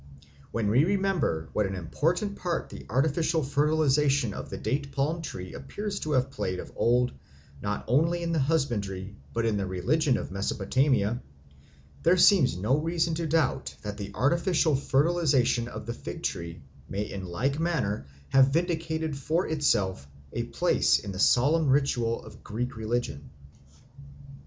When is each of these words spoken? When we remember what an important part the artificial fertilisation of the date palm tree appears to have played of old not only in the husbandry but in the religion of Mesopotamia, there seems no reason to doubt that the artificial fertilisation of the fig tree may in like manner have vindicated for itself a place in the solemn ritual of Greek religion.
When 0.51 0.67
we 0.71 0.83
remember 0.83 1.49
what 1.53 1.67
an 1.67 1.75
important 1.75 2.35
part 2.35 2.69
the 2.69 2.87
artificial 2.89 3.43
fertilisation 3.43 4.33
of 4.33 4.49
the 4.49 4.57
date 4.57 4.91
palm 4.91 5.21
tree 5.21 5.53
appears 5.53 5.99
to 5.99 6.13
have 6.13 6.31
played 6.31 6.57
of 6.57 6.71
old 6.75 7.11
not 7.61 7.85
only 7.87 8.23
in 8.23 8.31
the 8.31 8.39
husbandry 8.39 9.15
but 9.31 9.45
in 9.45 9.57
the 9.57 9.67
religion 9.67 10.17
of 10.17 10.31
Mesopotamia, 10.31 11.21
there 12.01 12.17
seems 12.17 12.57
no 12.57 12.79
reason 12.79 13.13
to 13.13 13.27
doubt 13.27 13.75
that 13.83 13.97
the 13.97 14.09
artificial 14.15 14.75
fertilisation 14.75 15.67
of 15.67 15.85
the 15.85 15.93
fig 15.93 16.23
tree 16.23 16.63
may 16.89 17.03
in 17.03 17.23
like 17.27 17.59
manner 17.59 18.07
have 18.29 18.47
vindicated 18.47 19.15
for 19.15 19.45
itself 19.47 20.07
a 20.33 20.45
place 20.45 20.97
in 20.97 21.11
the 21.11 21.19
solemn 21.19 21.69
ritual 21.69 22.25
of 22.25 22.43
Greek 22.43 22.75
religion. 22.75 23.29